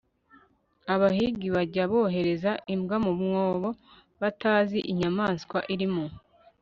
abahigi 0.93 1.47
bajya 1.55 1.83
bohereza 1.91 2.51
imbwa 2.73 2.95
mu 3.05 3.11
mwobo 3.21 3.69
batazi 4.21 4.79
inyamaswa 4.91 5.57
irimo 5.73 6.05